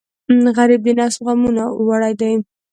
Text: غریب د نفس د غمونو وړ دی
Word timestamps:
غریب 0.55 0.81
د 0.85 0.89
نفس 0.99 1.17
د 1.19 1.21
غمونو 1.25 1.65
وړ 1.87 2.01
دی 2.19 2.31